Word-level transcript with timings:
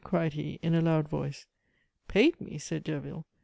cried 0.03 0.33
he 0.33 0.57
in 0.63 0.73
a 0.73 0.81
loud 0.81 1.07
voice. 1.07 1.45
"Paid 2.07 2.41
me?" 2.41 2.57
said 2.57 2.83
Derville. 2.83 3.27